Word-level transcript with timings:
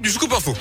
du 0.00 0.10
scoop 0.10 0.32
info. 0.32 0.54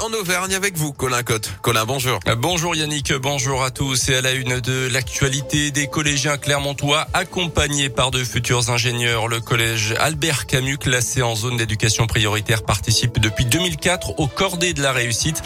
En 0.00 0.12
Auvergne 0.12 0.54
avec 0.54 0.76
vous, 0.76 0.92
Colin 0.92 1.22
Cotte. 1.22 1.52
Colin, 1.62 1.84
bonjour. 1.84 2.18
Bonjour 2.38 2.74
Yannick, 2.74 3.12
bonjour 3.14 3.62
à 3.62 3.70
tous. 3.70 4.08
Et 4.08 4.16
à 4.16 4.20
la 4.20 4.32
une 4.32 4.58
de 4.58 4.88
l'actualité 4.92 5.70
des 5.70 5.86
collégiens 5.86 6.38
clermontois 6.38 7.06
accompagnés 7.14 7.88
par 7.88 8.10
de 8.10 8.24
futurs 8.24 8.68
ingénieurs. 8.68 9.28
Le 9.28 9.40
collège 9.40 9.94
Albert 10.00 10.46
Camus, 10.46 10.76
classé 10.76 11.22
en 11.22 11.36
zone 11.36 11.56
d'éducation 11.56 12.08
prioritaire, 12.08 12.64
participe 12.64 13.20
depuis 13.20 13.44
2004 13.44 14.18
au 14.18 14.26
cordé 14.26 14.74
de 14.74 14.82
la 14.82 14.90
réussite. 14.90 15.40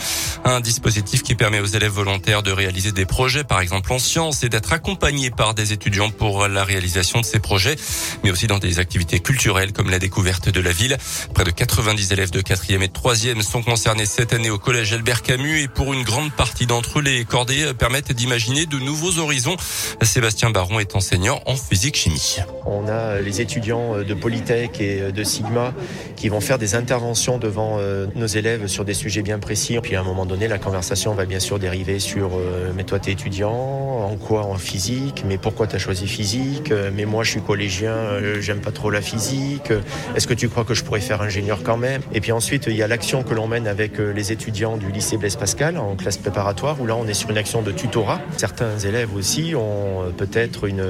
Un 0.46 0.60
dispositif 0.60 1.22
qui 1.22 1.34
permet 1.34 1.60
aux 1.60 1.66
élèves 1.66 1.92
volontaires 1.92 2.42
de 2.42 2.50
réaliser 2.50 2.92
des 2.92 3.06
projets, 3.06 3.44
par 3.44 3.60
exemple 3.60 3.92
en 3.92 3.98
sciences, 3.98 4.42
et 4.42 4.48
d'être 4.48 4.72
accompagnés 4.72 5.30
par 5.30 5.52
des 5.52 5.74
étudiants 5.74 6.10
pour 6.10 6.48
la 6.48 6.64
réalisation 6.64 7.20
de 7.20 7.26
ces 7.26 7.40
projets, 7.40 7.76
mais 8.22 8.30
aussi 8.30 8.46
dans 8.46 8.58
des 8.58 8.78
activités 8.78 9.20
culturelles 9.20 9.72
comme 9.72 9.90
la 9.90 9.98
découverte 9.98 10.48
de 10.48 10.60
la 10.60 10.72
ville. 10.72 10.96
Près 11.34 11.44
de 11.44 11.50
90 11.50 12.12
élèves 12.12 12.30
de 12.30 12.40
4e 12.40 12.82
et 12.82 12.88
de 12.88 12.92
3e 12.92 13.42
sont 13.42 13.62
concernés 13.62 14.06
cette 14.16 14.32
année 14.32 14.50
au 14.50 14.58
collège 14.58 14.92
Albert 14.92 15.22
Camus 15.22 15.60
et 15.60 15.66
pour 15.66 15.92
une 15.92 16.04
grande 16.04 16.30
partie 16.30 16.66
d'entre 16.66 17.00
eux, 17.00 17.02
les 17.02 17.24
cordées 17.24 17.72
permettent 17.76 18.12
d'imaginer 18.12 18.64
de 18.64 18.78
nouveaux 18.78 19.18
horizons. 19.18 19.56
Sébastien 20.02 20.50
Baron 20.50 20.78
est 20.78 20.94
enseignant 20.94 21.42
en 21.46 21.56
physique-chimie. 21.56 22.36
On 22.64 22.86
a 22.86 23.20
les 23.20 23.40
étudiants 23.40 24.04
de 24.04 24.14
Polytech 24.14 24.80
et 24.80 25.10
de 25.10 25.24
Sigma 25.24 25.74
qui 26.14 26.28
vont 26.28 26.40
faire 26.40 26.58
des 26.58 26.76
interventions 26.76 27.38
devant 27.38 27.78
euh, 27.80 28.06
nos 28.14 28.26
élèves 28.26 28.68
sur 28.68 28.84
des 28.84 28.94
sujets 28.94 29.22
bien 29.22 29.40
précis. 29.40 29.76
Puis 29.82 29.96
à 29.96 30.00
un 30.00 30.04
moment 30.04 30.26
donné, 30.26 30.46
la 30.46 30.58
conversation 30.58 31.12
va 31.14 31.24
bien 31.24 31.40
sûr 31.40 31.58
dériver 31.58 31.98
sur 31.98 32.38
euh, 32.38 32.70
mais 32.76 32.84
toi 32.84 33.00
t'es 33.00 33.10
étudiant, 33.10 33.50
en 33.50 34.16
quoi 34.16 34.46
en 34.46 34.58
physique, 34.58 35.24
mais 35.26 35.38
pourquoi 35.38 35.66
t'as 35.66 35.78
choisi 35.78 36.06
physique, 36.06 36.72
mais 36.94 37.04
moi 37.04 37.24
je 37.24 37.32
suis 37.32 37.42
collégien, 37.42 37.90
euh, 37.90 38.40
j'aime 38.40 38.60
pas 38.60 38.70
trop 38.70 38.90
la 38.90 39.02
physique, 39.02 39.72
est-ce 40.14 40.28
que 40.28 40.34
tu 40.34 40.48
crois 40.48 40.64
que 40.64 40.74
je 40.74 40.84
pourrais 40.84 41.00
faire 41.00 41.20
ingénieur 41.20 41.64
quand 41.64 41.76
même? 41.76 42.00
Et 42.12 42.20
puis 42.20 42.30
ensuite 42.30 42.66
il 42.68 42.76
y 42.76 42.82
a 42.82 42.86
l'action 42.86 43.24
que 43.24 43.34
l'on 43.34 43.48
mène 43.48 43.66
avec 43.66 43.98
les 44.12 44.32
étudiants 44.32 44.76
du 44.76 44.90
lycée 44.90 45.16
Blaise 45.16 45.36
Pascal 45.36 45.78
en 45.78 45.96
classe 45.96 46.16
préparatoire 46.16 46.80
où 46.80 46.86
là 46.86 46.96
on 46.96 47.06
est 47.06 47.14
sur 47.14 47.30
une 47.30 47.38
action 47.38 47.62
de 47.62 47.72
tutorat. 47.72 48.20
Certains 48.36 48.78
élèves 48.78 49.14
aussi 49.14 49.54
ont 49.54 50.02
euh, 50.02 50.10
peut-être 50.10 50.66
une, 50.66 50.84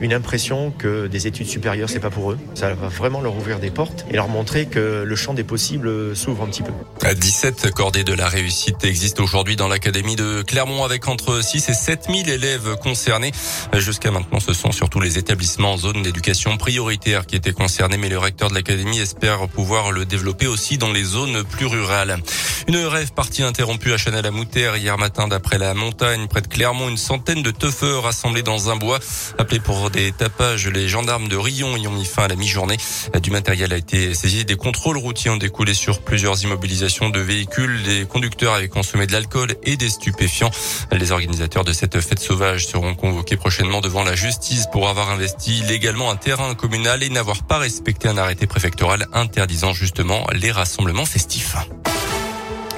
une 0.00 0.12
impression 0.12 0.70
que 0.70 1.06
des 1.06 1.26
études 1.26 1.46
supérieures 1.46 1.90
c'est 1.90 2.00
pas 2.00 2.10
pour 2.10 2.32
eux. 2.32 2.38
Ça 2.54 2.72
va 2.74 2.88
vraiment 2.88 3.20
leur 3.20 3.36
ouvrir 3.36 3.58
des 3.58 3.70
portes 3.70 4.04
et 4.10 4.14
leur 4.14 4.28
montrer 4.28 4.66
que 4.66 5.04
le 5.06 5.16
champ 5.16 5.34
des 5.34 5.44
possibles 5.44 6.16
s'ouvre 6.16 6.44
un 6.44 6.46
petit 6.46 6.62
peu. 6.62 6.72
17 7.14 7.70
cordées 7.72 8.04
de 8.04 8.14
la 8.14 8.28
réussite 8.28 8.84
existent 8.84 9.22
aujourd'hui 9.22 9.56
dans 9.56 9.68
l'académie 9.68 10.16
de 10.16 10.42
Clermont 10.42 10.84
avec 10.84 11.08
entre 11.08 11.42
6 11.42 11.68
et 11.68 11.74
7 11.74 12.08
000 12.08 12.28
élèves 12.28 12.76
concernés. 12.82 13.32
Jusqu'à 13.74 14.10
maintenant, 14.10 14.40
ce 14.40 14.52
sont 14.52 14.72
surtout 14.72 15.00
les 15.00 15.18
établissements 15.18 15.72
en 15.72 15.76
zone 15.76 16.02
d'éducation 16.02 16.56
prioritaire 16.56 17.26
qui 17.26 17.36
étaient 17.36 17.52
concernés, 17.52 17.96
mais 17.96 18.08
le 18.08 18.18
recteur 18.18 18.48
de 18.50 18.54
l'académie 18.54 18.98
espère 18.98 19.48
pouvoir 19.48 19.92
le 19.92 20.04
développer 20.04 20.46
aussi 20.46 20.78
dans 20.78 20.92
les 20.92 21.04
zones 21.04 21.44
plus 21.44 21.66
rurales. 21.66 22.18
Une 22.66 22.76
rêve 22.76 23.12
partie 23.12 23.42
interrompue 23.42 23.92
à 23.92 23.98
Chanel-à-Moutère 23.98 24.76
hier 24.76 24.96
matin 24.96 25.28
d'après 25.28 25.58
la 25.58 25.74
montagne 25.74 26.26
près 26.28 26.40
de. 26.40 26.48
Une 26.88 26.96
centaine 26.96 27.42
de 27.42 27.50
teufeurs 27.50 28.04
rassemblés 28.04 28.42
dans 28.42 28.70
un 28.70 28.76
bois. 28.76 28.98
Appelés 29.38 29.60
pour 29.60 29.90
des 29.90 30.12
tapages, 30.12 30.66
les 30.68 30.88
gendarmes 30.88 31.28
de 31.28 31.36
Rion 31.36 31.76
y 31.76 31.86
ont 31.86 31.92
mis 31.92 32.04
fin 32.04 32.24
à 32.24 32.28
la 32.28 32.36
mi-journée. 32.36 32.78
Du 33.20 33.30
matériel 33.30 33.72
a 33.72 33.76
été 33.76 34.14
saisi. 34.14 34.44
Des 34.44 34.56
contrôles 34.56 34.96
routiers 34.96 35.30
ont 35.30 35.36
découlé 35.36 35.74
sur 35.74 36.00
plusieurs 36.00 36.42
immobilisations 36.42 37.10
de 37.10 37.20
véhicules. 37.20 37.82
Les 37.82 38.06
conducteurs 38.06 38.54
avaient 38.54 38.68
consommé 38.68 39.06
de 39.06 39.12
l'alcool 39.12 39.56
et 39.64 39.76
des 39.76 39.90
stupéfiants. 39.90 40.50
Les 40.90 41.12
organisateurs 41.12 41.64
de 41.64 41.72
cette 41.72 42.00
fête 42.00 42.20
sauvage 42.20 42.66
seront 42.66 42.94
convoqués 42.94 43.36
prochainement 43.36 43.80
devant 43.80 44.04
la 44.04 44.14
justice 44.14 44.66
pour 44.72 44.88
avoir 44.88 45.10
investi 45.10 45.58
illégalement 45.58 46.10
un 46.10 46.16
terrain 46.16 46.54
communal 46.54 47.02
et 47.02 47.10
n'avoir 47.10 47.42
pas 47.42 47.58
respecté 47.58 48.08
un 48.08 48.16
arrêté 48.16 48.46
préfectoral 48.46 49.06
interdisant 49.12 49.74
justement 49.74 50.26
les 50.32 50.50
rassemblements 50.50 51.06
festifs. 51.06 51.56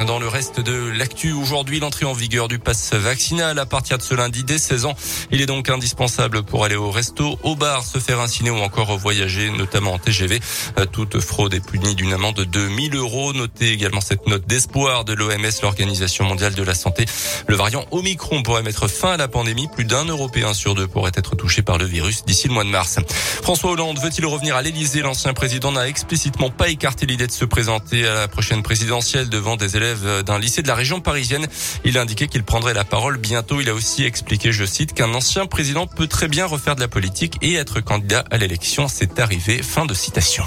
Dans 0.05 0.19
le 0.19 0.28
reste 0.28 0.61
de 0.61 0.91
l'actu, 0.91 1.33
aujourd'hui, 1.33 1.80
l'entrée 1.80 2.05
en 2.05 2.12
vigueur 2.12 2.48
du 2.48 2.58
pass 2.58 2.92
vaccinal 2.92 3.58
à 3.58 3.64
partir 3.64 3.97
de 3.97 4.03
ce 4.03 4.14
lundi 4.14 4.44
dès 4.44 4.58
16 4.58 4.84
ans. 4.84 4.94
Il 5.31 5.41
est 5.41 5.47
donc 5.47 5.70
indispensable 5.70 6.43
pour 6.43 6.65
aller 6.65 6.76
au 6.76 6.91
resto, 6.91 7.38
au 7.43 7.56
bar, 7.56 7.82
se 7.82 7.98
faire 7.98 8.20
inciner 8.20 8.50
ou 8.50 8.59
encore 8.59 8.97
voyager, 8.98 9.50
notamment 9.50 9.94
en 9.94 9.98
TGV. 9.98 10.38
Euh, 10.78 10.84
toute 10.84 11.19
fraude 11.20 11.54
est 11.54 11.65
punie 11.65 11.94
d'une 11.94 12.12
amende 12.12 12.37
de 12.37 12.60
1000 12.60 12.94
euros. 12.94 13.32
Notez 13.32 13.72
également 13.72 14.03
cette 14.03 14.26
note 14.26 14.47
d'espoir 14.47 15.06
de 15.06 15.15
l'OMS, 15.15 15.62
l'Organisation 15.62 16.25
mondiale 16.25 16.54
de 16.54 16.62
la 16.62 16.75
santé. 16.75 17.06
Le 17.47 17.56
variant 17.56 17.87
Omicron 17.91 18.43
pourrait 18.43 18.62
mettre 18.62 18.88
fin 18.88 19.12
à 19.12 19.16
la 19.16 19.28
pandémie. 19.28 19.66
Plus 19.75 19.87
d'un 19.87 20.04
Européen 20.04 20.53
sur 20.53 20.75
deux 20.75 20.87
pourrait 20.87 21.12
être 21.15 21.37
touché 21.37 21.62
par 21.62 21.78
le 21.78 21.87
virus 21.87 22.25
d'ici 22.26 22.49
le 22.49 22.54
mois 22.54 22.65
de 22.65 22.70
mars. 22.70 22.99
François 23.43 23.70
Hollande 23.70 23.99
veut-il 23.99 24.26
revenir 24.26 24.56
à 24.56 24.62
l'Elysée 24.62 25.00
L'ancien 25.00 25.32
président 25.32 25.72
n'a 25.72 25.88
explicitement 25.88 26.50
pas 26.50 26.69
écarté 26.69 27.06
l'idée 27.06 27.26
de 27.26 27.32
se 27.32 27.47
présenter 27.47 28.06
à 28.06 28.15
la 28.15 28.28
prochaine 28.28 28.62
présidentielle 28.62 29.31
devant 29.31 29.56
des 29.56 29.76
élèves 29.76 29.85
d'un 29.94 30.38
lycée 30.38 30.62
de 30.62 30.69
la 30.69 30.74
région 30.74 31.00
parisienne. 31.00 31.47
Il 31.84 31.98
a 31.98 32.00
indiqué 32.00 32.26
qu'il 32.28 32.42
prendrait 32.42 32.74
la 32.74 32.84
parole 32.84 33.19
bientôt. 33.19 33.60
Il 33.60 33.69
a 33.69 33.74
aussi 33.74 34.04
expliqué, 34.04 34.52
je 34.52 34.64
cite, 34.64 34.92
qu'un 34.92 35.14
ancien 35.14 35.47
président 35.47 35.86
peut 35.86 36.06
très 36.06 36.28
bien 36.28 36.47
refaire 36.47 36.76
de 36.76 36.80
la 36.80 36.88
politique 36.88 37.38
et 37.42 37.54
être 37.54 37.80
candidat 37.80 38.25
à 38.30 38.38
l'élection. 38.38 38.88
C'est 38.88 39.19
arrivé. 39.19 39.62
Fin 39.62 39.86
de 39.86 39.94
citation. 39.94 40.44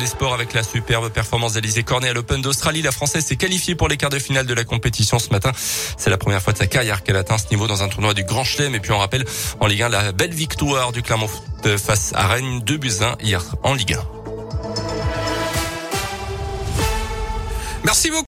Les 0.00 0.06
sports 0.06 0.34
avec 0.34 0.54
la 0.54 0.64
superbe 0.64 1.08
performance 1.10 1.52
d'Alizé 1.52 1.84
Cornet 1.84 2.08
à 2.08 2.12
l'Open 2.12 2.42
d'Australie. 2.42 2.82
La 2.82 2.90
Française 2.90 3.24
s'est 3.24 3.36
qualifiée 3.36 3.76
pour 3.76 3.88
les 3.88 3.96
quarts 3.96 4.10
de 4.10 4.18
finale 4.18 4.44
de 4.44 4.54
la 4.54 4.64
compétition 4.64 5.20
ce 5.20 5.30
matin. 5.30 5.52
C'est 5.96 6.10
la 6.10 6.18
première 6.18 6.42
fois 6.42 6.52
de 6.52 6.58
sa 6.58 6.66
carrière 6.66 7.04
qu'elle 7.04 7.16
atteint 7.16 7.38
ce 7.38 7.48
niveau 7.50 7.68
dans 7.68 7.82
un 7.82 7.88
tournoi 7.88 8.12
du 8.12 8.24
Grand 8.24 8.42
Chelem. 8.42 8.74
Et 8.74 8.80
puis 8.80 8.90
on 8.90 8.98
rappelle 8.98 9.24
en 9.60 9.66
Ligue 9.66 9.82
1 9.82 9.88
la 9.90 10.12
belle 10.12 10.34
victoire 10.34 10.90
du 10.90 11.02
Clermont 11.02 11.30
face 11.78 12.12
à 12.14 12.26
Rennes 12.26 12.60
2 12.60 12.76
buts 12.76 12.90
1 13.00 13.18
hier 13.22 13.44
en 13.62 13.74
Ligue 13.74 13.94
1. 13.94 14.13
Merci 17.84 18.10
beaucoup. 18.10 18.22